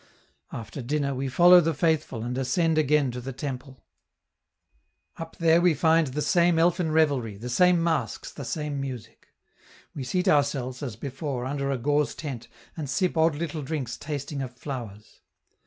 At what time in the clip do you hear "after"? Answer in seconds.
0.51-0.81